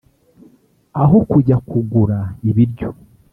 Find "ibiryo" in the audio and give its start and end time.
2.49-2.89